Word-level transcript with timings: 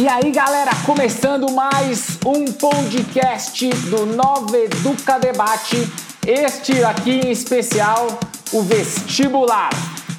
E 0.00 0.08
aí, 0.08 0.30
galera, 0.30 0.70
começando 0.86 1.52
mais 1.52 2.18
um 2.24 2.50
podcast 2.50 3.68
do 3.90 4.06
Nova 4.06 4.56
Educa 4.56 5.18
Debate. 5.18 5.76
Este 6.26 6.82
aqui 6.82 7.20
em 7.20 7.30
especial, 7.30 8.06
o 8.50 8.62
Vestibular. 8.62 9.68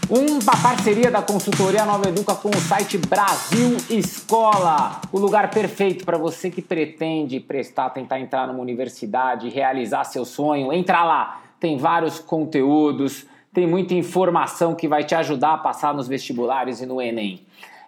Uma 0.08 0.62
parceria 0.62 1.10
da 1.10 1.24
consultoria 1.24 1.84
Nova 1.84 2.10
Educa 2.10 2.36
com 2.36 2.50
o 2.50 2.56
site 2.58 3.00
Brasil 3.00 3.76
Escola. 3.90 5.02
O 5.12 5.18
lugar 5.18 5.50
perfeito 5.50 6.06
para 6.06 6.20
você 6.20 6.52
que 6.52 6.62
pretende 6.62 7.40
prestar, 7.40 7.90
tentar 7.90 8.20
entrar 8.20 8.46
numa 8.46 8.62
universidade, 8.62 9.50
realizar 9.50 10.04
seu 10.04 10.26
sonho. 10.26 10.72
Entra 10.72 11.04
lá, 11.04 11.42
tem 11.60 11.80
vários 11.80 12.20
conteúdos, 12.20 13.26
tem 13.52 13.66
muita 13.66 13.96
informação 13.96 14.76
que 14.76 14.88
vai 14.88 15.04
te 15.04 15.16
ajudar 15.16 15.56
a 15.56 15.58
passar 15.58 15.92
nos 15.92 16.08
vestibulares 16.08 16.82
e 16.82 16.86
no 16.86 17.02
Enem. 17.02 17.44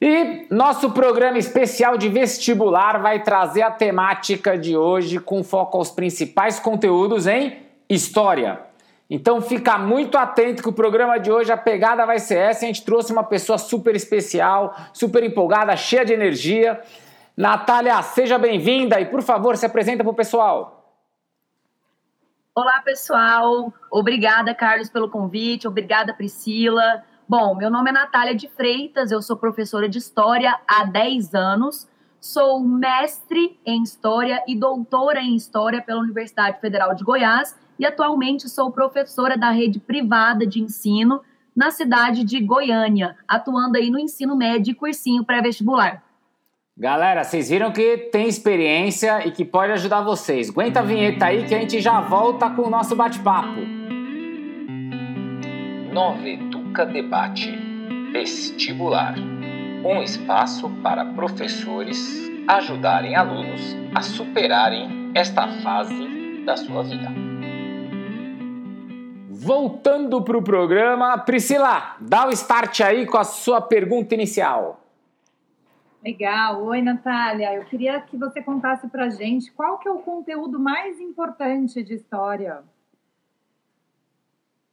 E 0.00 0.46
nosso 0.50 0.90
programa 0.92 1.38
especial 1.38 1.96
de 1.96 2.08
vestibular 2.08 3.00
vai 3.00 3.22
trazer 3.22 3.62
a 3.62 3.70
temática 3.70 4.56
de 4.56 4.76
hoje 4.76 5.18
com 5.18 5.42
foco 5.42 5.78
aos 5.78 5.90
principais 5.90 6.60
conteúdos 6.60 7.26
em 7.26 7.64
História. 7.88 8.60
Então 9.08 9.40
fica 9.40 9.78
muito 9.78 10.18
atento 10.18 10.62
que 10.62 10.68
o 10.68 10.72
programa 10.72 11.18
de 11.18 11.30
hoje 11.30 11.52
a 11.52 11.56
pegada 11.56 12.04
vai 12.04 12.18
ser 12.18 12.38
essa. 12.38 12.64
A 12.64 12.66
gente 12.66 12.84
trouxe 12.84 13.12
uma 13.12 13.22
pessoa 13.22 13.56
super 13.56 13.94
especial, 13.94 14.74
super 14.92 15.22
empolgada, 15.22 15.76
cheia 15.76 16.04
de 16.04 16.12
energia. 16.12 16.82
Natália, 17.36 18.02
seja 18.02 18.36
bem-vinda 18.36 19.00
e 19.00 19.06
por 19.06 19.22
favor 19.22 19.56
se 19.56 19.64
apresenta 19.64 20.02
para 20.02 20.10
o 20.10 20.14
pessoal. 20.14 20.76
Olá 22.52 22.80
pessoal, 22.82 23.72
obrigada 23.90 24.54
Carlos 24.54 24.88
pelo 24.88 25.10
convite, 25.10 25.68
obrigada 25.68 26.14
Priscila. 26.14 27.04
Bom, 27.28 27.54
meu 27.54 27.70
nome 27.70 27.90
é 27.90 27.92
Natália 27.92 28.34
de 28.34 28.48
Freitas, 28.48 29.12
eu 29.12 29.20
sou 29.20 29.36
professora 29.36 29.88
de 29.88 29.98
História 29.98 30.58
há 30.66 30.84
10 30.84 31.34
anos, 31.34 31.86
sou 32.18 32.60
mestre 32.60 33.60
em 33.66 33.82
História 33.82 34.42
e 34.48 34.56
doutora 34.56 35.20
em 35.20 35.36
História 35.36 35.82
pela 35.82 36.00
Universidade 36.00 36.58
Federal 36.58 36.94
de 36.94 37.04
Goiás 37.04 37.54
e 37.78 37.86
atualmente 37.86 38.48
sou 38.48 38.70
professora 38.70 39.36
da 39.36 39.50
rede 39.50 39.78
privada 39.78 40.46
de 40.46 40.60
ensino 40.60 41.20
na 41.54 41.70
cidade 41.70 42.24
de 42.24 42.40
Goiânia, 42.40 43.16
atuando 43.26 43.76
aí 43.76 43.90
no 43.90 43.98
ensino 43.98 44.36
médio 44.36 44.72
e 44.72 44.74
cursinho 44.74 45.24
pré-vestibular. 45.24 46.02
Galera, 46.76 47.24
vocês 47.24 47.48
viram 47.48 47.72
que 47.72 47.96
tem 48.12 48.28
experiência 48.28 49.26
e 49.26 49.30
que 49.30 49.44
pode 49.44 49.72
ajudar 49.72 50.02
vocês. 50.02 50.50
Aguenta 50.50 50.80
a 50.80 50.82
vinheta 50.82 51.26
aí 51.26 51.46
que 51.46 51.54
a 51.54 51.58
gente 51.58 51.80
já 51.80 52.00
volta 52.02 52.50
com 52.50 52.62
o 52.62 52.70
nosso 52.70 52.94
bate-papo. 52.94 53.60
Nova 55.92 56.28
Educa 56.28 56.84
Debate 56.84 57.50
Vestibular 58.12 59.14
um 59.86 60.02
espaço 60.02 60.68
para 60.82 61.04
professores 61.04 62.30
ajudarem 62.48 63.14
alunos 63.14 63.76
a 63.94 64.02
superarem 64.02 65.12
esta 65.14 65.46
fase 65.62 66.42
da 66.44 66.56
sua 66.56 66.82
vida. 66.82 67.25
Voltando 69.46 70.20
para 70.22 70.36
o 70.36 70.42
programa, 70.42 71.16
Priscila, 71.18 71.94
dá 72.00 72.26
o 72.26 72.32
start 72.32 72.80
aí 72.80 73.06
com 73.06 73.16
a 73.16 73.22
sua 73.22 73.60
pergunta 73.60 74.12
inicial. 74.12 74.80
Legal. 76.02 76.64
Oi, 76.64 76.82
Natália. 76.82 77.54
Eu 77.54 77.64
queria 77.64 78.00
que 78.00 78.16
você 78.16 78.42
contasse 78.42 78.88
para 78.88 79.08
gente 79.08 79.52
qual 79.52 79.78
que 79.78 79.86
é 79.86 79.90
o 79.92 80.00
conteúdo 80.00 80.58
mais 80.58 80.98
importante 80.98 81.80
de 81.84 81.94
história. 81.94 82.64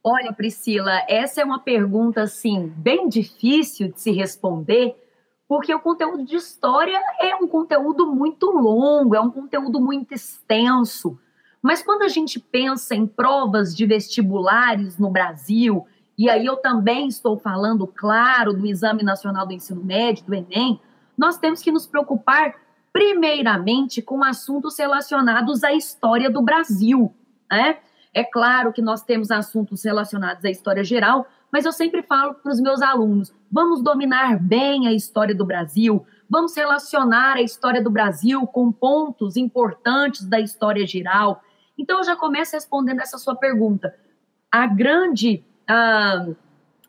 Olha, 0.02 0.32
Priscila, 0.32 1.04
essa 1.08 1.40
é 1.40 1.44
uma 1.44 1.60
pergunta 1.60 2.22
assim 2.22 2.66
bem 2.66 3.08
difícil 3.08 3.92
de 3.92 4.00
se 4.00 4.10
responder, 4.10 4.96
porque 5.46 5.72
o 5.72 5.78
conteúdo 5.78 6.24
de 6.24 6.34
história 6.34 7.00
é 7.20 7.36
um 7.36 7.46
conteúdo 7.46 8.12
muito 8.12 8.50
longo, 8.50 9.14
é 9.14 9.20
um 9.20 9.30
conteúdo 9.30 9.80
muito 9.80 10.12
extenso. 10.12 11.16
Mas 11.64 11.82
quando 11.82 12.02
a 12.02 12.08
gente 12.08 12.38
pensa 12.38 12.94
em 12.94 13.06
provas 13.06 13.74
de 13.74 13.86
vestibulares 13.86 14.98
no 14.98 15.08
Brasil, 15.08 15.86
e 16.16 16.28
aí 16.28 16.44
eu 16.44 16.58
também 16.58 17.08
estou 17.08 17.38
falando, 17.38 17.86
claro, 17.86 18.52
do 18.52 18.66
Exame 18.66 19.02
Nacional 19.02 19.46
do 19.46 19.54
Ensino 19.54 19.82
Médio, 19.82 20.26
do 20.26 20.34
Enem, 20.34 20.78
nós 21.16 21.38
temos 21.38 21.62
que 21.62 21.72
nos 21.72 21.86
preocupar 21.86 22.54
primeiramente 22.92 24.02
com 24.02 24.22
assuntos 24.22 24.78
relacionados 24.78 25.64
à 25.64 25.72
história 25.72 26.28
do 26.28 26.42
Brasil, 26.42 27.14
né? 27.50 27.78
É 28.12 28.22
claro 28.22 28.70
que 28.70 28.82
nós 28.82 29.02
temos 29.02 29.30
assuntos 29.30 29.82
relacionados 29.82 30.44
à 30.44 30.50
história 30.50 30.84
geral, 30.84 31.26
mas 31.50 31.64
eu 31.64 31.72
sempre 31.72 32.02
falo 32.02 32.34
para 32.34 32.52
os 32.52 32.60
meus 32.60 32.82
alunos: 32.82 33.32
vamos 33.50 33.82
dominar 33.82 34.38
bem 34.38 34.86
a 34.86 34.92
história 34.92 35.34
do 35.34 35.46
Brasil, 35.46 36.04
vamos 36.28 36.54
relacionar 36.54 37.38
a 37.38 37.42
história 37.42 37.82
do 37.82 37.90
Brasil 37.90 38.46
com 38.48 38.70
pontos 38.70 39.38
importantes 39.38 40.26
da 40.26 40.38
história 40.38 40.86
geral, 40.86 41.42
então, 41.78 41.98
eu 41.98 42.04
já 42.04 42.16
começo 42.16 42.54
respondendo 42.54 43.00
essa 43.00 43.18
sua 43.18 43.34
pergunta. 43.34 43.94
A 44.50 44.66
grande, 44.66 45.44
a, 45.68 46.26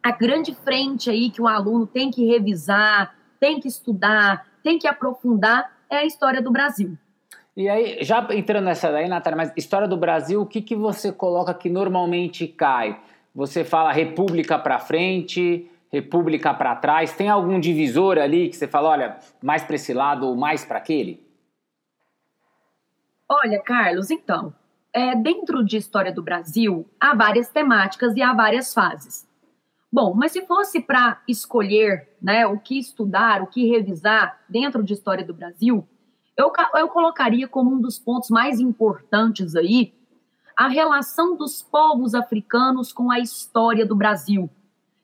a 0.04 0.12
grande 0.12 0.54
frente 0.54 1.10
aí 1.10 1.30
que 1.30 1.42
o 1.42 1.48
aluno 1.48 1.88
tem 1.88 2.12
que 2.12 2.26
revisar, 2.26 3.16
tem 3.40 3.60
que 3.60 3.68
estudar, 3.68 4.46
tem 4.64 4.78
que 4.78 4.88
aprofundar 4.88 5.76
é 5.90 5.98
a 5.98 6.06
história 6.06 6.42
do 6.42 6.52
Brasil. 6.52 6.98
E 7.56 7.70
aí, 7.70 8.00
já 8.02 8.28
entrando 8.32 8.66
nessa 8.66 8.92
daí, 8.92 9.08
Natália, 9.08 9.38
mas 9.38 9.54
história 9.56 9.88
do 9.88 9.96
Brasil, 9.96 10.42
o 10.42 10.46
que, 10.46 10.62
que 10.62 10.76
você 10.76 11.12
coloca 11.12 11.54
que 11.54 11.70
normalmente 11.70 12.48
cai? 12.48 13.00
Você 13.34 13.64
fala 13.64 13.92
república 13.92 14.60
para 14.60 14.78
frente, 14.78 15.70
república 15.92 16.54
para 16.54 16.76
trás, 16.76 17.14
tem 17.14 17.30
algum 17.30 17.60
divisor 17.60 18.18
ali 18.18 18.50
que 18.50 18.56
você 18.58 18.68
fala, 18.68 18.90
olha, 18.90 19.18
mais 19.42 19.64
para 19.64 19.76
esse 19.76 19.94
lado 19.94 20.28
ou 20.28 20.36
mais 20.36 20.66
para 20.66 20.78
aquele? 20.78 21.26
Olha, 23.30 23.60
Carlos, 23.62 24.12
então, 24.12 24.54
é, 24.96 25.14
dentro 25.14 25.62
de 25.62 25.76
História 25.76 26.12
do 26.14 26.24
Brasil, 26.24 26.90
há 26.98 27.14
várias 27.14 27.50
temáticas 27.50 28.16
e 28.16 28.22
há 28.22 28.34
várias 28.34 28.74
fases. 28.74 29.28
Bom, 29.92 30.14
mas 30.16 30.32
se 30.32 30.46
fosse 30.46 30.80
para 30.80 31.22
escolher 31.28 32.16
né, 32.22 32.48
o 32.48 32.58
que 32.58 32.80
estudar, 32.80 33.42
o 33.42 33.48
que 33.48 33.70
revisar 33.70 34.40
dentro 34.48 34.82
de 34.82 34.94
História 34.94 35.26
do 35.26 35.34
Brasil, 35.34 35.86
eu, 36.38 36.50
eu 36.76 36.88
colocaria 36.88 37.46
como 37.46 37.74
um 37.74 37.82
dos 37.82 38.00
pontos 38.00 38.30
mais 38.30 38.62
importantes 38.62 39.54
aí 39.54 39.94
a 40.56 40.70
relação 40.70 41.36
dos 41.36 41.62
povos 41.62 42.16
africanos 42.16 42.94
com 42.94 43.12
a 43.12 43.20
história 43.20 43.86
do 43.86 43.98
Brasil. 43.98 44.50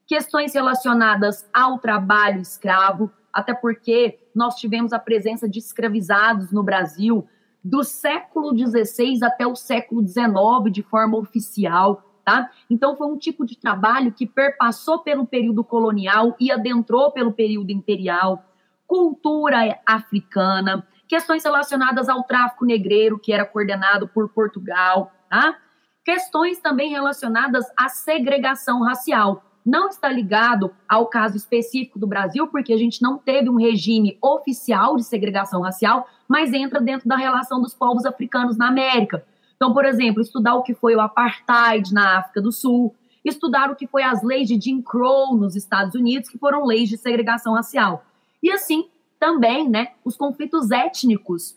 Questões 0.08 0.54
relacionadas 0.54 1.46
ao 1.54 1.78
trabalho 1.78 2.40
escravo, 2.40 3.12
até 3.34 3.54
porque 3.54 4.20
nós 4.34 4.56
tivemos 4.56 4.94
a 4.94 5.00
presença 5.00 5.50
de 5.50 5.60
escravizados 5.60 6.50
no 6.50 6.64
Brasil 6.64 7.28
do 7.64 7.84
século 7.84 8.58
XVI 8.58 9.24
até 9.24 9.46
o 9.46 9.56
século 9.56 10.06
XIX 10.06 10.72
de 10.72 10.82
forma 10.82 11.18
oficial, 11.18 12.04
tá? 12.26 12.50
Então 12.70 12.96
foi 12.96 13.08
um 13.08 13.18
tipo 13.18 13.46
de 13.46 13.58
trabalho 13.58 14.12
que 14.12 14.26
perpassou 14.26 15.00
pelo 15.00 15.26
período 15.26 15.64
colonial 15.64 16.36
e 16.40 16.52
adentrou 16.52 17.12
pelo 17.12 17.34
período 17.34 17.72
imperial, 17.72 18.44
cultura 18.88 19.80
africana, 19.86 20.86
questões 21.08 21.44
relacionadas 21.44 22.10
ao 22.10 22.24
tráfico 22.24 22.66
negreiro 22.66 23.20
que 23.20 23.32
era 23.32 23.46
coordenado 23.46 24.08
por 24.08 24.30
Portugal, 24.30 25.12
tá? 25.30 25.58
Questões 26.04 26.60
também 26.60 26.90
relacionadas 26.90 27.66
à 27.78 27.90
segregação 27.90 28.82
racial, 28.82 29.44
não 29.66 29.90
está 29.90 30.10
ligado 30.10 30.74
ao 30.88 31.08
caso 31.08 31.38
específico 31.38 32.00
do 32.00 32.08
Brasil, 32.08 32.48
porque 32.48 32.74
a 32.74 32.78
gente 32.78 33.02
não 33.02 33.18
teve 33.18 33.50
um 33.50 33.56
regime 33.56 34.18
oficial 34.22 34.96
de 34.96 35.04
segregação 35.04 35.62
racial, 35.62 36.08
mas 36.28 36.54
entra 36.54 36.82
dentro 36.82 37.08
da 37.08 37.16
relação 37.16 37.62
dos 37.62 37.74
povos 37.74 38.06
africanos 38.06 38.58
na 38.58 38.68
América. 38.68 39.26
Então, 39.56 39.74
por 39.74 39.86
exemplo, 39.86 40.22
estudar 40.22 40.56
o 40.56 40.64
que 40.64 40.74
foi 40.74 40.96
o 40.96 41.02
apartheid 41.02 41.94
na 41.94 42.20
África 42.20 42.42
do 42.42 42.52
Sul, 42.52 42.96
estudar 43.24 43.70
o 43.70 43.76
que 43.76 43.86
foi 43.86 44.02
as 44.02 44.24
leis 44.24 44.48
de 44.48 44.60
Jim 44.60 44.82
Crow 44.82 45.36
nos 45.36 45.56
Estados 45.56 45.94
Unidos, 45.94 46.30
que 46.30 46.40
foram 46.40 46.66
leis 46.66 46.90
de 46.90 46.98
segregação 46.98 47.54
racial. 47.54 48.04
E 48.42 48.52
assim, 48.52 48.90
também, 49.20 49.70
né, 49.70 49.90
os 50.04 50.18
conflitos 50.18 50.72
étnicos 50.72 51.56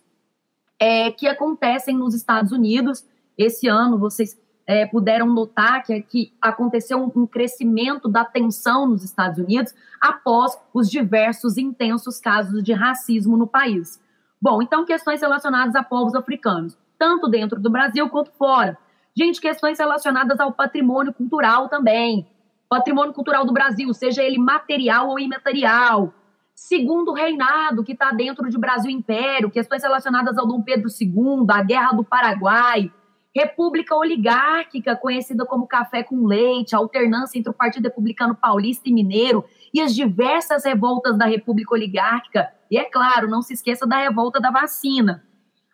é, 0.79 1.11
que 1.11 1.27
acontecem 1.27 1.97
nos 1.97 2.15
Estados 2.15 2.53
Unidos. 2.53 3.05
Esse 3.39 3.67
ano, 3.67 3.99
vocês 3.99 4.39
é, 4.67 4.87
puderam 4.87 5.27
notar 5.27 5.83
que, 5.83 6.01
que 6.03 6.33
aconteceu 6.41 6.99
um, 6.99 7.23
um, 7.23 7.27
crescimento 7.27 8.09
da 8.09 8.25
tensão 8.25 8.87
nos 8.87 9.05
Estados 9.05 9.39
Unidos 9.39 9.75
após 10.01 10.59
os 10.73 10.91
diversos 10.91 11.59
intensos 11.59 12.19
casos 12.19 12.63
de 12.63 12.73
racismo 12.73 13.37
no 13.37 13.47
país. 13.47 14.01
Bom, 14.41 14.63
então 14.63 14.85
questões 14.85 15.21
relacionadas 15.21 15.75
a 15.75 15.83
povos 15.83 16.15
africanos, 16.15 16.77
tanto 16.99 17.29
dentro 17.29 17.61
do 17.61 17.71
Brasil 17.71 18.09
quanto 18.09 18.31
fora. 18.33 18.79
Gente, 19.17 19.41
questões 19.41 19.79
relacionadas 19.79 20.41
ao 20.41 20.53
patrimônio 20.53 21.13
cultural 21.13 21.69
também. 21.69 22.27
Patrimônio 22.69 23.13
cultural 23.13 23.45
do 23.45 23.53
Brasil, 23.53 23.93
seja 23.95 24.23
ele 24.23 24.39
material 24.39 25.09
ou 25.11 25.19
imaterial. 25.19 26.13
Segundo 26.55 27.13
reinado, 27.13 27.85
que 27.85 27.93
está 27.93 28.11
dentro 28.11 28.49
de 28.49 28.59
Brasil 28.59 28.91
Império, 28.91 29.51
questões 29.51 29.83
relacionadas 29.83 30.39
ao 30.39 30.47
Dom 30.47 30.63
Pedro 30.63 30.89
II, 30.89 31.47
a 31.51 31.63
Guerra 31.63 31.93
do 31.93 32.05
Paraguai, 32.05 32.91
República 33.35 33.97
Oligárquica, 33.97 34.95
conhecida 34.95 35.45
como 35.45 35.67
Café 35.67 36.05
com 36.05 36.25
Leite, 36.25 36.75
a 36.75 36.79
alternância 36.79 37.37
entre 37.37 37.51
o 37.51 37.55
Partido 37.55 37.85
Republicano 37.85 38.35
Paulista 38.35 38.89
e 38.89 38.93
Mineiro 38.93 39.45
e 39.73 39.81
as 39.81 39.93
diversas 39.93 40.65
revoltas 40.65 41.19
da 41.19 41.27
República 41.27 41.75
Oligárquica. 41.75 42.51
E 42.71 42.79
é 42.79 42.85
claro, 42.85 43.29
não 43.29 43.43
se 43.43 43.53
esqueça 43.53 43.87
da 43.87 43.97
revolta 43.97 44.41
da 44.41 44.53
vacina. 44.53 45.25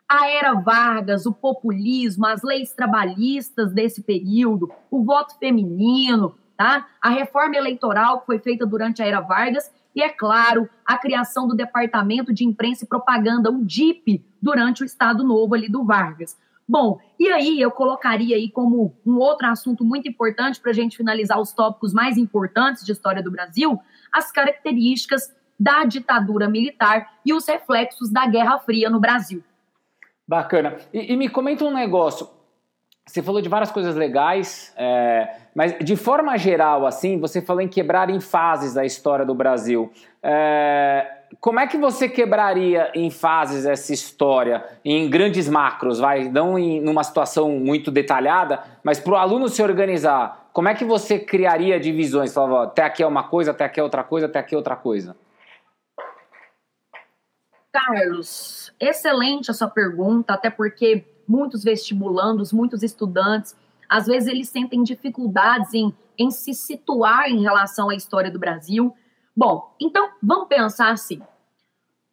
A 0.09 0.29
era 0.29 0.55
Vargas, 0.55 1.27
o 1.27 1.33
populismo, 1.33 2.27
as 2.27 2.43
leis 2.43 2.73
trabalhistas 2.73 3.73
desse 3.73 4.03
período, 4.03 4.73
o 4.91 5.05
voto 5.05 5.39
feminino, 5.39 6.35
tá? 6.57 6.89
A 7.01 7.11
reforma 7.11 7.57
eleitoral 7.57 8.21
que 8.21 8.27
foi 8.27 8.39
feita 8.39 8.65
durante 8.65 9.03
a 9.03 9.07
era 9.07 9.21
Vargas 9.21 9.71
e, 9.95 10.03
é 10.03 10.09
claro, 10.09 10.69
a 10.85 10.97
criação 10.97 11.47
do 11.47 11.55
Departamento 11.55 12.33
de 12.33 12.45
Imprensa 12.45 12.85
e 12.85 12.89
Propaganda, 12.89 13.51
o 13.51 13.65
DIP, 13.65 14.25
durante 14.41 14.83
o 14.83 14.87
Estado 14.87 15.23
Novo 15.23 15.55
ali 15.55 15.69
do 15.69 15.85
Vargas. 15.85 16.37
Bom, 16.71 17.01
e 17.19 17.27
aí 17.29 17.61
eu 17.61 17.73
colocaria 17.73 18.37
aí 18.37 18.49
como 18.49 18.95
um 19.05 19.19
outro 19.19 19.49
assunto 19.49 19.85
muito 19.85 20.09
importante 20.09 20.61
para 20.61 20.71
a 20.71 20.75
gente 20.75 20.97
finalizar 20.97 21.41
os 21.41 21.53
tópicos 21.53 21.93
mais 21.93 22.17
importantes 22.17 22.85
de 22.87 22.93
história 22.93 23.21
do 23.21 23.29
Brasil, 23.29 23.77
as 24.13 24.31
características 24.31 25.35
da 25.59 25.83
ditadura 25.83 26.49
militar 26.49 27.15
e 27.27 27.35
os 27.35 27.45
reflexos 27.49 28.09
da 28.09 28.25
Guerra 28.25 28.61
Fria 28.61 28.89
no 28.89 29.01
Brasil. 29.01 29.43
Bacana. 30.29 30.77
E, 30.95 31.13
e 31.13 31.17
me 31.17 31.29
comenta 31.29 31.65
um 31.65 31.75
negócio. 31.75 32.31
Você 33.05 33.21
falou 33.21 33.43
de 33.43 33.49
várias 33.49 33.73
coisas 33.73 33.97
legais, 33.97 34.73
é, 34.77 35.39
mas 35.53 35.77
de 35.81 35.97
forma 35.97 36.39
geral, 36.39 36.87
assim, 36.87 37.19
você 37.19 37.43
falou 37.43 37.61
em 37.61 37.67
quebrar 37.67 38.09
em 38.09 38.21
fases 38.21 38.77
a 38.77 38.85
história 38.85 39.27
do 39.27 39.35
Brasil. 39.35 39.91
É, 40.23 41.20
como 41.39 41.61
é 41.61 41.67
que 41.67 41.79
você 41.79 42.09
quebraria 42.09 42.91
em 42.95 43.11
fases 43.11 43.65
essa 43.65 43.93
história, 43.93 44.65
em 44.85 45.09
grandes 45.09 45.49
macros, 45.49 45.99
vai? 45.99 46.29
Não 46.29 46.59
em 46.59 46.81
numa 46.81 47.05
situação 47.05 47.51
muito 47.53 47.91
detalhada, 47.91 48.63
mas 48.83 48.99
para 48.99 49.13
o 49.13 49.17
aluno 49.17 49.49
se 49.49 49.63
organizar, 49.63 50.49
como 50.53 50.69
é 50.69 50.75
que 50.75 50.85
você 50.85 51.19
criaria 51.19 51.79
divisões? 51.79 52.35
Falava, 52.35 52.65
até 52.65 52.83
aqui 52.83 53.03
é 53.03 53.07
uma 53.07 53.23
coisa, 53.23 53.53
até 53.53 53.65
aqui 53.65 53.79
é 53.79 53.83
outra 53.83 54.03
coisa, 54.03 54.27
até 54.27 54.41
aqui 54.41 54.55
é 54.55 54.59
outra 54.59 54.75
coisa. 54.75 55.17
Carlos, 57.73 58.73
excelente 58.81 59.51
a 59.51 59.55
sua 59.55 59.69
pergunta, 59.69 60.35
até 60.35 60.51
porque 60.51 61.05
muitos 61.29 61.63
vestibulandos, 61.63 62.53
muitos 62.53 62.83
estudantes, 62.83 63.55
às 63.89 64.07
vezes 64.07 64.29
eles 64.29 64.49
sentem 64.49 64.83
dificuldades 64.83 65.73
em, 65.73 65.95
em 66.19 66.31
se 66.33 66.53
situar 66.53 67.29
em 67.29 67.43
relação 67.43 67.89
à 67.89 67.95
história 67.95 68.31
do 68.31 68.39
Brasil. 68.39 68.93
Bom, 69.41 69.75
então 69.81 70.11
vamos 70.23 70.49
pensar 70.49 70.91
assim. 70.91 71.23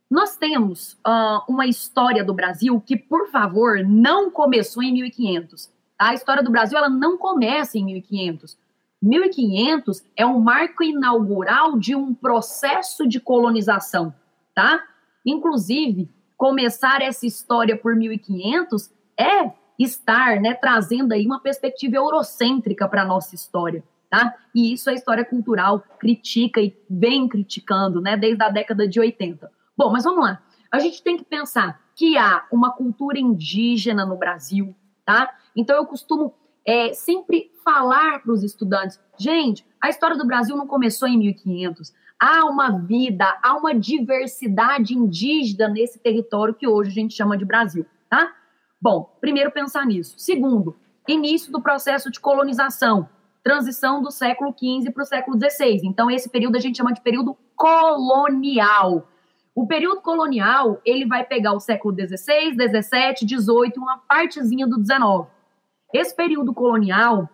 Nós 0.10 0.38
temos 0.38 0.94
uh, 1.06 1.44
uma 1.46 1.68
história 1.68 2.24
do 2.24 2.34
Brasil 2.34 2.80
que, 2.80 2.96
por 2.96 3.28
favor, 3.28 3.84
não 3.84 4.32
começou 4.32 4.82
em 4.82 4.94
1500. 4.94 5.70
A 6.00 6.14
história 6.14 6.42
do 6.42 6.50
Brasil 6.50 6.78
ela 6.78 6.88
não 6.88 7.18
começa 7.18 7.78
em 7.78 7.84
1500. 7.84 8.58
1500 9.02 10.04
é 10.16 10.26
um 10.26 10.40
marco 10.40 10.82
inaugural 10.82 11.78
de 11.78 11.94
um 11.94 12.14
processo 12.14 13.06
de 13.06 13.20
colonização, 13.20 14.16
tá? 14.56 14.82
Inclusive, 15.26 16.10
começar 16.38 17.02
essa 17.02 17.26
história 17.26 17.76
por 17.76 17.94
1500 17.94 18.90
é 19.20 19.52
estar, 19.78 20.40
né, 20.40 20.54
trazendo 20.54 21.12
aí 21.12 21.26
uma 21.26 21.42
perspectiva 21.42 21.98
eurocêntrica 21.98 22.88
para 22.88 23.04
nossa 23.04 23.36
história 23.36 23.84
tá? 24.10 24.36
E 24.54 24.74
isso 24.74 24.90
a 24.90 24.94
história 24.94 25.26
cultural 25.26 25.84
critica 26.00 26.62
e 26.62 26.76
vem 26.90 27.28
criticando, 27.28 28.02
né, 28.02 28.16
desde 28.16 28.44
a 28.44 28.50
década 28.50 28.88
de 28.88 29.00
80. 29.00 29.52
Bom, 29.78 29.92
mas 29.92 30.04
vamos 30.04 30.24
lá. 30.24 30.42
A 30.72 30.80
gente 30.80 31.04
tem 31.04 31.18
que 31.18 31.24
pensar 31.24 31.82
que 31.96 32.18
há 32.18 32.46
uma 32.52 32.72
cultura 32.72 33.20
indígena 33.20 34.06
no 34.06 34.18
Brasil, 34.18 34.76
tá? 35.06 35.34
Então 35.56 35.76
eu 35.76 35.86
costumo 35.86 36.34
é, 36.66 36.94
sempre 36.94 37.52
falar 37.64 38.22
para 38.22 38.32
os 38.32 38.44
estudantes, 38.44 39.00
gente, 39.18 39.66
a 39.82 39.90
história 39.90 40.18
do 40.18 40.28
Brasil 40.28 40.56
não 40.56 40.68
começou 40.68 41.08
em 41.08 41.18
1500. 41.18 41.94
Há 42.20 42.46
uma 42.46 42.72
vida, 42.80 43.40
há 43.44 43.56
uma 43.56 43.74
diversidade 43.74 44.94
indígena 44.94 45.70
nesse 45.70 46.00
território 46.00 46.54
que 46.54 46.68
hoje 46.68 46.90
a 46.90 46.94
gente 46.94 47.14
chama 47.14 47.38
de 47.38 47.46
Brasil, 47.46 47.86
tá? 48.10 48.34
Bom, 48.82 49.16
primeiro 49.22 49.52
pensar 49.52 49.86
nisso. 49.86 50.16
Segundo, 50.18 50.76
início 51.08 51.52
do 51.52 51.62
processo 51.62 52.12
de 52.12 52.20
colonização 52.20 53.08
transição 53.48 54.02
do 54.02 54.12
século 54.12 54.54
XV 54.54 54.92
para 54.92 55.04
o 55.04 55.06
século 55.06 55.40
XVI. 55.40 55.80
Então, 55.86 56.12
esse 56.12 56.30
período 56.30 56.58
a 56.58 56.60
gente 56.60 56.76
chama 56.76 56.92
de 56.92 57.00
período 57.00 57.38
colonial. 57.56 59.10
O 59.56 59.66
período 59.66 60.02
colonial, 60.02 60.82
ele 60.84 61.06
vai 61.06 61.24
pegar 61.24 61.54
o 61.54 61.60
século 61.62 61.96
XVI, 61.96 62.52
XVII, 62.52 63.40
XVIII, 63.40 63.74
uma 63.78 64.00
partezinha 64.00 64.68
do 64.68 64.76
XIX. 64.76 65.32
Esse 65.94 66.14
período 66.14 66.54
colonial, 66.54 67.30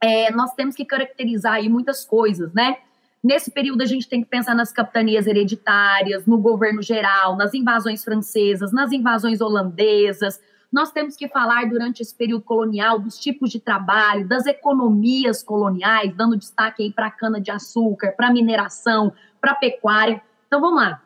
é, 0.00 0.30
nós 0.30 0.54
temos 0.54 0.76
que 0.76 0.84
caracterizar 0.84 1.54
aí 1.54 1.68
muitas 1.68 2.04
coisas, 2.04 2.54
né? 2.54 2.76
Nesse 3.22 3.50
período, 3.50 3.82
a 3.82 3.86
gente 3.86 4.08
tem 4.08 4.22
que 4.22 4.30
pensar 4.30 4.54
nas 4.54 4.72
capitanias 4.72 5.26
hereditárias, 5.26 6.26
no 6.26 6.38
governo 6.38 6.80
geral, 6.80 7.36
nas 7.36 7.52
invasões 7.54 8.04
francesas, 8.04 8.72
nas 8.72 8.92
invasões 8.92 9.40
holandesas, 9.40 10.40
nós 10.72 10.92
temos 10.92 11.16
que 11.16 11.28
falar 11.28 11.68
durante 11.68 12.00
esse 12.00 12.14
período 12.14 12.44
colonial 12.44 12.98
dos 12.98 13.18
tipos 13.18 13.50
de 13.50 13.58
trabalho, 13.58 14.28
das 14.28 14.46
economias 14.46 15.42
coloniais, 15.42 16.14
dando 16.14 16.36
destaque 16.36 16.84
aí 16.84 16.92
para 16.92 17.06
a 17.06 17.10
cana-de-açúcar, 17.10 18.12
para 18.16 18.28
a 18.28 18.32
mineração, 18.32 19.12
para 19.40 19.52
a 19.52 19.56
pecuária. 19.56 20.22
Então 20.46 20.60
vamos 20.60 20.80
lá. 20.80 21.02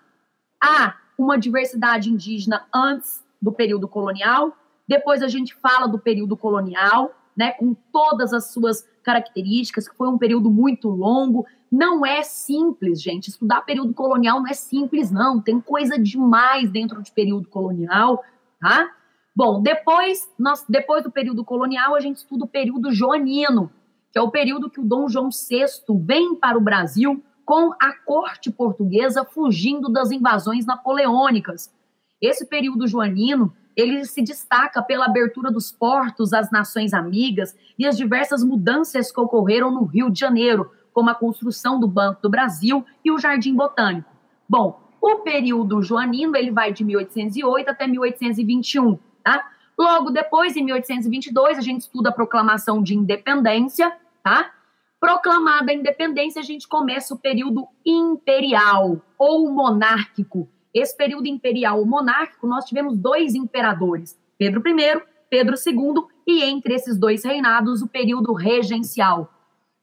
Há 0.63 0.97
uma 1.17 1.39
diversidade 1.39 2.11
indígena 2.11 2.67
antes 2.75 3.25
do 3.41 3.53
período 3.53 3.89
colonial, 3.89 4.57
depois 4.87 5.23
a 5.23 5.29
gente 5.29 5.55
fala 5.55 5.87
do 5.87 5.99
período 5.99 6.37
colonial, 6.37 7.15
né, 7.37 7.53
com 7.53 7.75
todas 7.93 8.33
as 8.33 8.53
suas 8.53 8.87
características, 9.03 9.89
que 9.89 9.97
foi 9.97 10.09
um 10.09 10.19
período 10.19 10.51
muito 10.51 10.89
longo. 10.89 11.47
Não 11.71 12.05
é 12.05 12.23
simples, 12.23 13.03
gente. 13.03 13.29
Estudar 13.29 13.63
período 13.63 13.93
colonial 13.93 14.41
não 14.41 14.49
é 14.49 14.55
simples, 14.55 15.11
não. 15.11 15.41
Tem 15.41 15.61
coisa 15.61 15.99
demais 15.99 16.71
dentro 16.71 17.03
de 17.03 17.11
período 17.11 17.49
colonial, 17.49 18.23
tá? 18.61 18.91
Bom, 19.37 19.61
depois, 19.61 20.33
nós, 20.39 20.65
depois 20.69 21.03
do 21.03 21.11
período 21.11 21.45
colonial, 21.45 21.97
a 21.97 22.01
gente 22.01 22.19
estuda 22.19 22.45
o 22.45 22.49
período 22.49 22.93
joanino, 22.93 23.69
que 24.13 24.19
é 24.19 24.23
o 24.23 24.31
período 24.31 24.71
que 24.71 24.81
o 24.81 24.85
Dom 24.85 25.09
João 25.09 25.29
VI 25.31 25.67
vem 26.05 26.37
para 26.37 26.57
o 26.57 26.61
Brasil 26.61 27.21
com 27.45 27.73
a 27.73 27.93
corte 28.07 28.49
portuguesa 28.49 29.25
fugindo 29.25 29.89
das 29.89 30.13
invasões 30.13 30.65
napoleônicas. 30.65 31.75
Esse 32.21 32.47
período 32.47 32.87
joanino, 32.87 33.53
ele 33.77 34.05
se 34.05 34.23
destaca 34.23 34.81
pela 34.81 35.07
abertura 35.07 35.51
dos 35.51 35.73
portos 35.73 36.33
às 36.33 36.53
nações 36.53 36.95
amigas 36.95 37.57
e 37.77 37.85
as 37.89 37.97
diversas 37.97 38.45
mudanças 38.45 39.11
que 39.11 39.21
ocorreram 39.21 39.73
no 39.73 39.83
Rio 39.83 40.11
de 40.11 40.21
Janeiro, 40.21 40.71
como 40.93 41.11
a 41.11 41.15
construção 41.15 41.81
do 41.81 41.89
Banco 41.89 42.23
do 42.23 42.31
Brasil 42.31 42.87
e 43.05 43.11
o 43.11 43.19
Jardim 43.19 43.53
Botânico. 43.53 44.09
Bom, 44.49 44.81
o 45.03 45.17
período 45.17 45.83
joanino, 45.83 46.37
ele 46.37 46.53
vai 46.53 46.73
de 46.73 46.85
1808 46.85 47.69
até 47.69 47.89
1821 47.89 48.97
tá? 49.25 49.51
Logo 49.77 50.11
depois, 50.11 50.57
em 50.57 50.63
1822, 50.65 51.59
a 51.59 51.61
gente 51.61 51.81
estuda 51.81 52.11
a 52.11 52.13
proclamação 52.13 52.83
de 52.83 52.95
independência, 52.95 53.93
tá? 54.23 54.53
Proclamada 55.01 55.73
a 55.73 55.75
independência, 55.75 56.41
a 56.41 56.45
gente 56.45 56.69
começa 56.69 57.13
o 57.13 57.19
período 57.19 57.67
imperial 57.85 59.03
ou 59.19 59.51
monárquico. 59.51 60.49
Esse 60.73 60.97
período 60.97 61.27
imperial 61.27 61.79
ou 61.79 61.87
monárquico, 61.87 62.47
nós 62.47 62.65
tivemos 62.65 62.97
dois 62.97 63.35
imperadores, 63.35 64.19
Pedro 64.39 64.63
I, 64.67 65.03
Pedro 65.29 65.55
II, 65.57 66.05
e 66.27 66.43
entre 66.43 66.75
esses 66.75 66.97
dois 66.97 67.25
reinados, 67.25 67.83
o 67.83 67.89
período 67.89 68.33
regencial. 68.33 69.31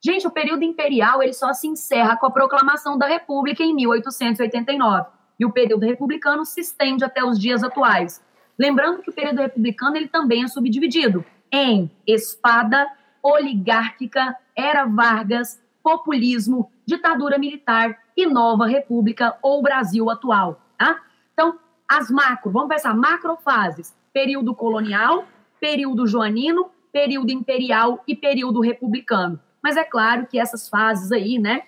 Gente, 0.04 0.26
o 0.26 0.32
período 0.32 0.64
imperial 0.64 1.22
ele 1.22 1.34
só 1.34 1.54
se 1.54 1.68
encerra 1.68 2.18
com 2.18 2.26
a 2.26 2.32
proclamação 2.32 2.98
da 2.98 3.06
República 3.06 3.62
em 3.64 3.74
1889. 3.76 5.10
E 5.40 5.46
o 5.46 5.52
período 5.52 5.86
republicano 5.86 6.46
se 6.46 6.62
estende 6.62 7.04
até 7.04 7.24
os 7.24 7.40
dias 7.40 7.64
atuais. 7.64 8.22
Lembrando 8.62 9.01
que 9.01 9.10
o 9.10 9.13
período 9.13 9.41
republicano 9.41 9.96
ele 9.96 10.08
também 10.08 10.44
é 10.44 10.48
subdividido 10.48 11.25
em 11.51 11.89
espada, 12.06 12.86
oligárquica, 13.24 14.36
era 14.56 14.86
Vargas, 14.86 15.60
populismo, 15.82 16.72
ditadura 16.86 17.39
militar 17.39 17.98
e 18.15 18.27
nova 18.27 18.68
república 18.68 19.36
ou 19.41 19.63
Brasil 19.63 20.12
atual. 20.12 20.62
Tá? 20.77 21.01
Então, 21.34 21.58
as 21.89 22.12
macro, 22.12 22.51
vamos 22.51 22.70
pensar, 22.70 22.96
macrofases, 22.96 23.98
período 24.13 24.53
colonial, 24.53 25.25
período 25.60 26.06
joanino, 26.06 26.70
período 26.94 27.32
imperial 27.32 28.03
e 28.08 28.15
período 28.15 28.62
republicano. 28.62 29.39
Mas 29.63 29.75
é 29.75 29.84
claro 29.84 30.27
que 30.27 30.38
essas 30.38 30.70
fases 30.70 31.12
aí, 31.12 31.39
né, 31.39 31.63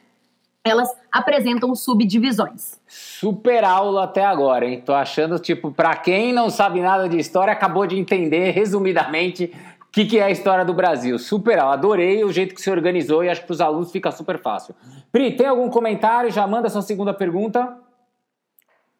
elas 0.64 0.90
apresentam 1.12 1.76
subdivisões. 1.76 2.80
Super 2.88 3.66
aula 3.66 4.06
até 4.06 4.24
agora, 4.24 4.66
hein? 4.66 4.82
Tô 4.82 4.94
achando, 4.94 5.38
tipo, 5.38 5.72
para 5.72 5.96
quem 5.98 6.32
não 6.32 6.50
sabe 6.50 6.80
nada 6.80 7.10
de 7.10 7.18
história, 7.18 7.52
acabou 7.52 7.86
de 7.86 8.00
entender 8.00 8.52
resumidamente 8.56 9.54
o 9.82 9.92
que, 9.92 10.06
que 10.06 10.20
é 10.20 10.24
a 10.24 10.32
história 10.32 10.64
do 10.64 10.74
Brasil. 10.74 11.20
Super 11.20 11.60
aula, 11.60 11.74
adorei 11.74 12.24
o 12.24 12.32
jeito 12.32 12.56
que 12.56 12.62
se 12.62 12.72
organizou 12.72 13.24
e 13.24 13.30
acho 13.30 13.42
que 13.42 13.48
para 13.48 13.54
os 13.54 13.62
alunos 13.62 13.92
fica 13.92 14.10
super 14.10 14.42
fácil. 14.42 14.74
Pri, 15.12 15.36
tem 15.36 15.48
algum 15.48 15.70
comentário? 15.70 16.32
Já 16.32 16.48
manda 16.48 16.70
sua 16.70 16.82
segunda 16.82 17.14
pergunta. 17.14 17.78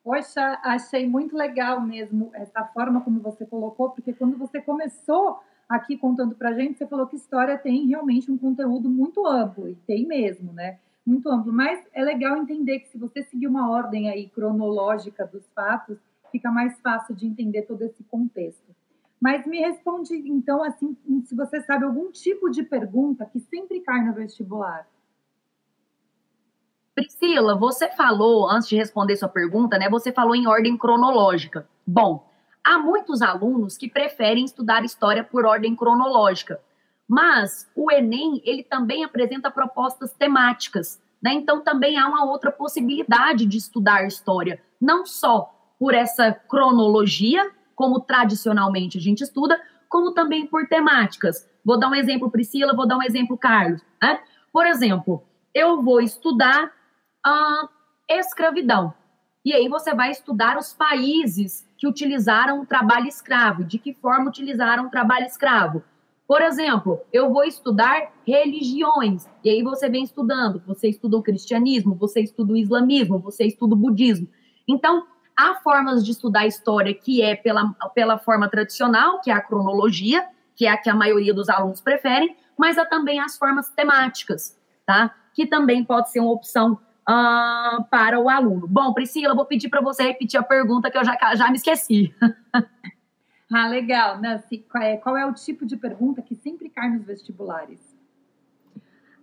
Poxa, 0.04 0.60
achei 0.66 1.08
muito 1.08 1.36
legal 1.38 1.80
mesmo 1.80 2.30
essa 2.34 2.62
forma 2.66 3.00
como 3.00 3.22
você 3.22 3.46
colocou, 3.46 3.92
porque 3.92 4.12
quando 4.12 4.38
você 4.38 4.60
começou 4.60 5.40
aqui 5.70 5.96
contando 5.96 6.36
para 6.36 6.52
gente, 6.52 6.78
você 6.78 6.86
falou 6.86 7.08
que 7.08 7.16
história 7.16 7.58
tem 7.58 7.88
realmente 7.88 8.30
um 8.30 8.38
conteúdo 8.38 8.90
muito 8.90 9.26
amplo, 9.26 9.70
e 9.70 9.76
tem 9.76 10.06
mesmo, 10.06 10.52
né? 10.52 10.78
Muito 11.06 11.30
amplo. 11.30 11.52
Mas 11.52 11.86
é 11.94 12.04
legal 12.04 12.38
entender 12.38 12.80
que 12.80 12.90
se 12.90 12.98
você 12.98 13.24
seguir 13.24 13.48
uma 13.48 13.70
ordem 13.70 14.10
aí 14.10 14.30
cronológica 14.30 15.26
dos 15.26 15.46
fatos, 15.54 15.98
fica 16.32 16.52
mais 16.52 16.80
fácil 16.82 17.16
de 17.16 17.28
entender 17.28 17.64
todo 17.64 17.82
esse 17.84 18.04
contexto. 18.04 18.74
Mas 19.22 19.46
me 19.46 19.60
responde, 19.60 20.16
então, 20.16 20.62
assim, 20.64 20.98
se 21.24 21.34
você 21.34 21.62
sabe 21.62 21.86
algum 21.86 22.12
tipo 22.12 22.50
de 22.50 22.62
pergunta 22.62 23.26
que 23.26 23.40
sempre 23.40 23.80
cai 23.80 24.04
no 24.04 24.14
vestibular. 24.14 24.86
Priscila, 26.94 27.56
você 27.58 27.90
falou, 27.90 28.50
antes 28.50 28.68
de 28.68 28.76
responder 28.76 29.16
sua 29.16 29.30
pergunta, 29.30 29.78
né? 29.78 29.90
Você 29.90 30.12
falou 30.12 30.36
em 30.36 30.46
ordem 30.46 30.78
cronológica. 30.78 31.68
Bom, 31.88 32.30
há 32.64 32.78
muitos 32.78 33.22
alunos 33.22 33.78
que 33.78 33.90
preferem 33.90 34.46
estudar 34.46 34.84
história 34.84 35.24
por 35.24 35.46
ordem 35.46 35.76
cronológica, 35.76 36.60
mas 37.08 37.70
o 37.76 37.92
Enem, 37.92 38.42
ele 38.46 38.64
também 38.64 39.04
apresenta 39.04 39.52
propostas 39.52 40.14
temáticas, 40.14 41.02
né? 41.22 41.34
Então 41.34 41.62
também 41.62 41.98
há 41.98 42.08
uma 42.08 42.26
outra 42.26 42.52
possibilidade 42.52 43.46
de 43.46 43.58
estudar 43.58 44.06
história, 44.06 44.62
não 44.80 45.06
só 45.06 45.54
por 45.80 45.94
essa 45.94 46.32
cronologia, 46.32 47.52
como 47.76 48.00
tradicionalmente 48.00 48.98
a 48.98 49.02
gente 49.02 49.22
estuda, 49.22 49.60
como 49.90 50.14
também 50.14 50.48
por 50.48 50.68
temáticas. 50.68 51.48
Vou 51.64 51.80
dar 51.80 51.90
um 51.90 51.96
exemplo, 51.96 52.32
Priscila, 52.32 52.76
vou 52.76 52.88
dar 52.88 52.98
um 52.98 53.04
exemplo, 53.04 53.38
Carlos. 53.38 53.82
Né? 54.02 54.20
Por 54.52 54.66
exemplo, 54.66 55.24
eu 55.54 55.82
vou 55.82 56.02
estudar 56.02 56.72
a 57.26 57.70
escravidão. 58.10 58.94
E 59.46 59.54
aí 59.54 59.68
você 59.68 59.94
vai 59.94 60.10
estudar 60.10 60.58
os 60.58 60.74
países 60.74 61.68
que 61.78 61.88
utilizaram 61.88 62.62
o 62.62 62.66
trabalho 62.66 63.08
escravo, 63.08 63.64
de 63.64 63.78
que 63.78 63.94
forma 63.94 64.30
utilizaram 64.30 64.88
o 64.88 64.90
trabalho 64.90 65.26
escravo. 65.26 65.84
Por 66.34 66.42
exemplo, 66.42 67.00
eu 67.14 67.32
vou 67.32 67.44
estudar 67.44 68.12
religiões, 68.26 69.30
e 69.44 69.52
aí 69.52 69.62
você 69.62 69.88
vem 69.88 70.04
estudando, 70.04 70.64
você 70.66 70.90
estuda 70.90 71.16
o 71.16 71.22
cristianismo, 71.22 71.94
você 71.94 72.22
estuda 72.22 72.54
o 72.54 72.58
islamismo, 72.58 73.20
você 73.20 73.46
estuda 73.46 73.76
o 73.76 73.78
budismo. 73.78 74.28
Então, 74.68 75.06
há 75.38 75.54
formas 75.62 76.04
de 76.04 76.10
estudar 76.10 76.48
história 76.48 76.92
que 76.92 77.22
é 77.22 77.36
pela, 77.36 77.76
pela 77.94 78.18
forma 78.18 78.50
tradicional, 78.50 79.22
que 79.22 79.30
é 79.30 79.34
a 79.36 79.42
cronologia, 79.42 80.28
que 80.56 80.66
é 80.66 80.72
a 80.72 80.78
que 80.78 80.90
a 80.90 80.96
maioria 80.96 81.36
dos 81.36 81.50
alunos 81.50 81.82
preferem, 81.82 82.36
mas 82.58 82.80
há 82.80 82.86
também 82.88 83.20
as 83.20 83.38
formas 83.38 83.70
temáticas, 83.70 84.60
tá? 84.88 85.14
Que 85.36 85.46
também 85.46 85.84
pode 85.84 86.10
ser 86.10 86.20
uma 86.20 86.32
opção 86.32 86.80
uh, 87.08 87.84
para 87.92 88.20
o 88.20 88.28
aluno. 88.28 88.68
Bom, 88.68 88.92
Priscila, 88.92 89.36
vou 89.36 89.46
pedir 89.46 89.70
para 89.70 89.82
você 89.82 90.02
repetir 90.02 90.40
a 90.40 90.44
pergunta 90.44 90.90
que 90.90 90.98
eu 90.98 91.06
já, 91.06 91.16
já 91.36 91.48
me 91.52 91.58
esqueci. 91.58 92.12
ah, 93.54 93.68
legal. 93.68 94.20
Nancy, 94.20 94.66
qual 94.70 94.84
é, 94.84 94.98
qual 94.98 95.18
é 95.18 95.26
o 95.26 95.34
tipo 95.34 95.66
de 95.66 95.78
pergunta 95.78 96.22
que 96.22 96.36
sempre 96.36 96.70
cai 96.70 96.90
nos 96.90 97.06
vestibulares? 97.06 97.80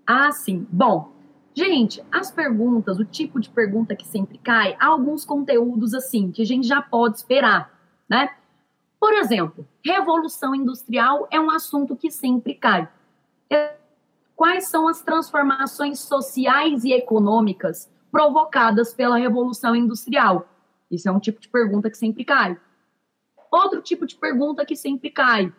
Ah, 0.06 0.30
sim. 0.32 0.66
Bom, 0.70 1.12
gente, 1.54 2.02
as 2.10 2.30
perguntas, 2.30 2.98
o 2.98 3.04
tipo 3.04 3.40
de 3.40 3.48
pergunta 3.50 3.96
que 3.96 4.06
sempre 4.06 4.38
cai, 4.38 4.76
há 4.78 4.86
alguns 4.86 5.24
conteúdos 5.24 5.94
assim 5.94 6.30
que 6.30 6.42
a 6.42 6.46
gente 6.46 6.66
já 6.66 6.80
pode 6.80 7.18
esperar, 7.18 7.72
né? 8.08 8.30
Por 8.98 9.14
exemplo, 9.14 9.66
revolução 9.84 10.54
industrial 10.54 11.26
é 11.30 11.40
um 11.40 11.50
assunto 11.50 11.96
que 11.96 12.10
sempre 12.10 12.54
cai 12.54 12.88
quais 14.40 14.68
são 14.68 14.88
as 14.88 15.02
transformações 15.02 15.98
sociais 15.98 16.82
e 16.82 16.94
econômicas 16.94 17.90
provocadas 18.10 18.94
pela 18.94 19.18
Revolução 19.18 19.76
Industrial? 19.76 20.48
Isso 20.90 21.06
é 21.10 21.12
um 21.12 21.20
tipo 21.20 21.38
de 21.38 21.46
pergunta 21.46 21.90
que 21.90 21.98
sempre 21.98 22.24
cai. 22.24 22.56
Outro 23.50 23.82
tipo 23.82 24.06
de 24.06 24.16
pergunta 24.16 24.64
que 24.64 24.76
sempre 24.76 25.10
cai: 25.10 25.52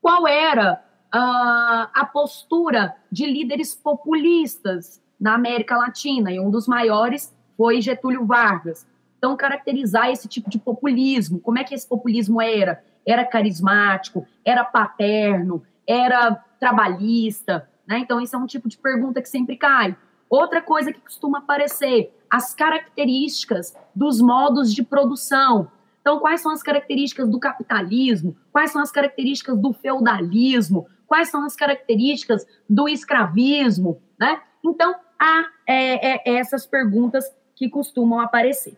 qual 0.00 0.26
era 0.28 0.82
uh, 1.14 1.90
a 1.92 2.08
postura 2.12 2.94
de 3.10 3.26
líderes 3.26 3.74
populistas 3.74 5.02
na 5.18 5.34
América 5.34 5.76
Latina? 5.76 6.32
E 6.32 6.38
um 6.38 6.50
dos 6.50 6.68
maiores 6.68 7.34
foi 7.56 7.80
Getúlio 7.80 8.24
Vargas. 8.24 8.86
Então, 9.18 9.36
caracterizar 9.36 10.10
esse 10.10 10.28
tipo 10.28 10.50
de 10.50 10.58
populismo, 10.58 11.40
como 11.40 11.58
é 11.58 11.64
que 11.64 11.74
esse 11.74 11.88
populismo 11.88 12.42
era? 12.42 12.84
Era 13.06 13.24
carismático, 13.24 14.26
era 14.44 14.62
paterno, 14.64 15.62
era 15.86 16.34
trabalhista, 16.60 17.68
né? 17.86 17.98
Então, 17.98 18.20
isso 18.20 18.36
é 18.36 18.38
um 18.38 18.46
tipo 18.46 18.68
de 18.68 18.76
pergunta 18.76 19.22
que 19.22 19.28
sempre 19.28 19.56
cai. 19.56 19.96
Outra 20.28 20.60
coisa 20.60 20.92
que 20.92 21.00
costuma 21.00 21.38
aparecer, 21.38 22.12
as 22.30 22.54
características 22.54 23.74
dos 23.94 24.20
modos 24.20 24.74
de 24.74 24.82
produção. 24.82 25.70
Então, 26.04 26.20
quais 26.20 26.42
são 26.42 26.52
as 26.52 26.62
características 26.62 27.26
do 27.30 27.40
capitalismo? 27.40 28.36
Quais 28.52 28.70
são 28.70 28.82
as 28.82 28.92
características 28.92 29.58
do 29.58 29.72
feudalismo? 29.72 30.86
Quais 31.06 31.30
são 31.30 31.46
as 31.46 31.56
características 31.56 32.46
do 32.68 32.86
escravismo? 32.86 34.02
Né? 34.20 34.38
Então, 34.62 34.94
há 35.18 35.46
é, 35.66 36.30
é, 36.30 36.36
essas 36.36 36.66
perguntas 36.66 37.24
que 37.56 37.70
costumam 37.70 38.20
aparecer. 38.20 38.76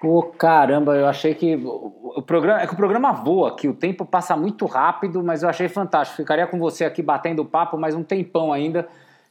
Pô, 0.00 0.24
caramba, 0.24 0.96
eu 0.96 1.06
achei 1.06 1.32
que 1.32 1.54
o 1.54 2.22
programa 2.22 2.60
é 2.60 2.66
que 2.66 2.72
o 2.72 2.76
programa 2.76 3.12
voa 3.12 3.50
aqui, 3.50 3.68
o 3.68 3.74
tempo 3.74 4.04
passa 4.04 4.36
muito 4.36 4.66
rápido, 4.66 5.22
mas 5.22 5.44
eu 5.44 5.48
achei 5.48 5.68
fantástico. 5.68 6.16
Ficaria 6.16 6.46
com 6.48 6.58
você 6.58 6.84
aqui 6.84 7.02
batendo 7.02 7.44
papo 7.44 7.78
mais 7.78 7.94
um 7.94 8.02
tempão 8.02 8.52
ainda, 8.52 8.88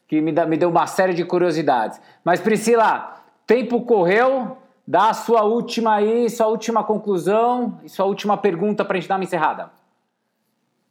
que 0.07 0.21
me, 0.21 0.31
dá, 0.31 0.45
me 0.45 0.55
deu 0.55 0.69
uma 0.69 0.87
série 0.87 1.13
de 1.13 1.25
curiosidades. 1.25 1.99
Mas 2.23 2.39
Priscila, 2.39 3.21
tempo 3.45 3.81
correu, 3.81 4.58
dá 4.89 5.11
a 5.11 5.13
sua 5.13 5.43
última 5.43 5.93
aí, 5.93 6.27
sua 6.31 6.47
última 6.47 6.83
conclusão 6.83 7.79
e 7.83 7.89
sua 7.89 8.05
última 8.05 8.35
pergunta 8.35 8.83
para 8.83 8.97
a 8.97 8.99
gente 8.99 9.07
dar 9.07 9.17
uma 9.17 9.23
encerrada. 9.23 9.69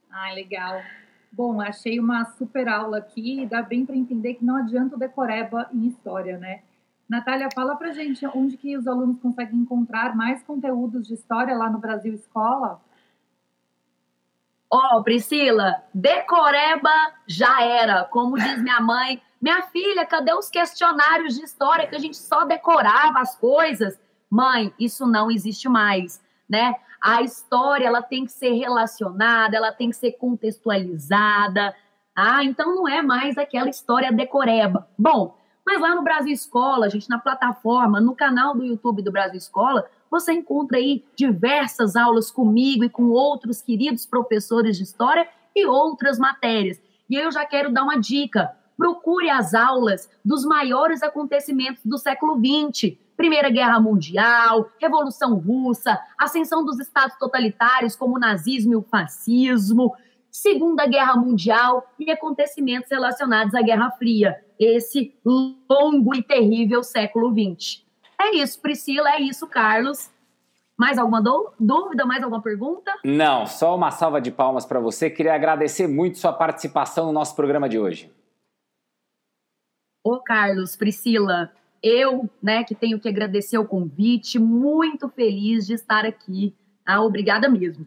Ah, 0.09 0.33
legal. 0.33 0.81
Bom, 1.33 1.61
achei 1.61 1.99
uma 1.99 2.25
super 2.25 2.69
aula 2.69 2.99
aqui, 2.99 3.45
dá 3.47 3.61
bem 3.61 3.85
para 3.85 3.97
entender 3.97 4.35
que 4.35 4.45
não 4.45 4.55
adianta 4.55 4.95
o 4.95 4.99
decoreba 4.99 5.69
em 5.75 5.89
história, 5.89 6.39
né? 6.39 6.61
Natália, 7.09 7.49
fala 7.53 7.75
para 7.75 7.91
gente 7.93 8.25
onde 8.27 8.57
que 8.57 8.77
os 8.77 8.87
alunos 8.87 9.19
conseguem 9.21 9.59
encontrar 9.59 10.15
mais 10.15 10.45
conteúdos 10.45 11.09
de 11.09 11.15
história 11.15 11.57
lá 11.57 11.69
no 11.69 11.79
Brasil 11.79 12.15
Escola. 12.15 12.81
Ó, 14.71 14.99
oh, 14.99 15.03
Priscila, 15.03 15.83
decoreba 15.95 16.93
já 17.27 17.63
era, 17.63 18.05
como 18.05 18.37
diz 18.37 18.63
minha 18.63 18.81
mãe. 18.81 19.23
Minha 19.41 19.63
filha, 19.63 20.05
cadê 20.05 20.33
os 20.35 20.51
questionários 20.51 21.37
de 21.37 21.45
história 21.45 21.87
que 21.87 21.97
a 21.97 21.99
gente 21.99 22.17
só 22.17 22.45
decorava 22.45 23.21
as 23.21 23.37
coisas? 23.37 23.99
Mãe, 24.29 24.75
isso 24.79 25.07
não 25.07 25.31
existe 25.31 25.69
mais, 25.69 26.21
né? 26.49 26.75
A 27.01 27.23
história, 27.23 27.87
ela 27.87 28.03
tem 28.03 28.25
que 28.25 28.33
ser 28.33 28.53
relacionada, 28.53 29.57
ela 29.57 29.73
tem 29.73 29.89
que 29.89 29.97
ser 29.97 30.13
contextualizada. 30.13 31.75
Ah, 32.15 32.45
então 32.45 32.75
não 32.75 32.89
é 32.89 33.01
mais 33.01 33.39
aquela 33.39 33.71
história 33.71 34.13
decoreba. 34.13 34.89
Bom, 34.99 35.39
mas 35.65 35.81
lá 35.81 35.95
no 35.95 36.03
Brasil 36.03 36.33
Escola, 36.33 36.91
gente, 36.91 37.09
na 37.09 37.19
plataforma, 37.19 38.01
no 38.01 38.15
canal 38.15 38.55
do 38.55 38.65
YouTube 38.65 39.03
do 39.03 39.13
Brasil 39.13 39.39
Escola, 39.39 39.89
você 40.11 40.33
encontra 40.33 40.79
aí 40.79 41.05
diversas 41.17 41.97
aulas 41.97 42.31
comigo 42.31 42.85
e 42.85 42.89
com 42.89 43.11
outros 43.11 43.61
queridos 43.61 44.07
professores 44.07 44.77
de 44.77 44.85
história 44.85 45.29
e 45.55 45.67
outras 45.67 46.19
matérias. 46.19 46.81
E 47.09 47.17
eu 47.17 47.31
já 47.33 47.45
quero 47.45 47.73
dar 47.73 47.83
uma 47.83 47.99
dica. 47.99 48.55
Procure 48.77 49.29
as 49.29 49.55
aulas 49.55 50.09
dos 50.25 50.45
maiores 50.45 51.03
acontecimentos 51.03 51.85
do 51.85 51.99
século 51.99 52.37
XX. 52.37 52.97
Primeira 53.17 53.51
Guerra 53.51 53.81
Mundial, 53.81 54.71
Revolução 54.81 55.35
Russa, 55.35 55.99
ascensão 56.17 56.65
dos 56.65 56.79
estados 56.79 57.19
totalitários 57.19 57.97
como 57.97 58.15
o 58.15 58.21
nazismo 58.21 58.75
e 58.75 58.77
o 58.77 58.83
fascismo, 58.83 59.93
Segunda 60.31 60.87
Guerra 60.87 61.17
Mundial 61.17 61.93
e 61.99 62.13
acontecimentos 62.13 62.89
relacionados 62.89 63.57
à 63.57 63.63
Guerra 63.63 63.91
Fria, 63.91 64.37
esse 64.57 65.13
longo 65.25 66.15
e 66.15 66.23
terrível 66.23 66.85
século 66.85 67.33
XX. 67.33 67.88
É 68.21 68.37
isso, 68.37 68.61
Priscila, 68.61 69.11
é 69.11 69.21
isso, 69.21 69.47
Carlos. 69.47 70.11
Mais 70.77 70.97
alguma 70.97 71.21
dúvida, 71.59 72.07
mais 72.07 72.23
alguma 72.23 72.41
pergunta? 72.41 72.93
Não, 73.05 73.47
só 73.47 73.75
uma 73.75 73.91
salva 73.91 74.21
de 74.21 74.31
palmas 74.31 74.65
para 74.65 74.79
você. 74.79 75.11
Queria 75.11 75.35
agradecer 75.35 75.89
muito 75.89 76.19
sua 76.19 76.33
participação 76.33 77.07
no 77.07 77.13
nosso 77.13 77.35
programa 77.35 77.69
de 77.69 77.79
hoje. 77.79 78.13
Ô, 80.05 80.21
Carlos, 80.21 80.77
Priscila, 80.77 81.53
eu, 81.83 82.31
né, 82.43 82.63
que 82.65 82.75
tenho 82.75 83.01
que 83.01 83.09
agradecer 83.09 83.59
o 83.59 83.67
convite, 83.67 84.39
muito 84.39 85.09
feliz 85.09 85.67
de 85.67 85.75
estar 85.75 86.05
aqui. 86.05 86.55
Ah, 86.87 87.03
obrigada 87.03 87.49
mesmo. 87.49 87.87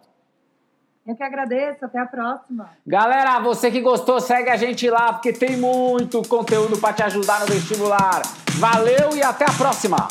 Eu 1.07 1.15
que 1.15 1.23
agradeço, 1.23 1.85
até 1.85 2.01
a 2.01 2.07
próxima. 2.07 2.71
Galera, 2.85 3.39
você 3.39 3.71
que 3.71 3.81
gostou, 3.81 4.19
segue 4.19 4.51
a 4.51 4.57
gente 4.57 4.91
lá, 4.91 5.13
porque 5.13 5.33
tem 5.33 5.57
muito 5.57 6.21
conteúdo 6.29 6.77
para 6.79 6.93
te 6.93 7.05
ajudar 7.05 7.39
no 7.41 7.47
vestibular. 7.47 8.23
Valeu 8.59 9.15
e 9.15 9.23
até 9.23 9.45
a 9.45 9.53
próxima! 9.53 10.09